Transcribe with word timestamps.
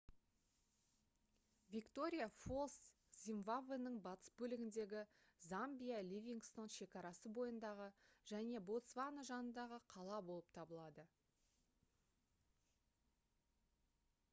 виктория 1.73 2.27
фоллс 2.37 2.77
зимбабвенің 3.17 3.99
батыс 4.07 4.31
бөлігіндегі 4.39 5.03
замбия 5.49 5.99
ливингстон 6.09 6.73
шекарасы 6.77 7.33
бойындағы 7.37 7.89
және 8.33 8.65
ботсвана 8.73 9.27
жанындағы 9.33 9.81
қала 9.95 10.21
болып 10.33 10.51
табылады 10.61 11.09